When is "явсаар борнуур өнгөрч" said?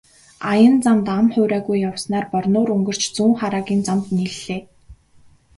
1.89-3.03